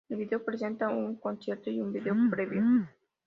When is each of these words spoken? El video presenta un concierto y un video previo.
El 0.09 0.17
video 0.17 0.43
presenta 0.43 0.89
un 0.89 1.15
concierto 1.17 1.69
y 1.69 1.79
un 1.79 1.93
video 1.93 2.15
previo. 2.31 2.63